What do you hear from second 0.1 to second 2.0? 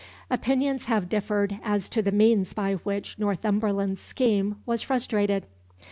Opinions have differed as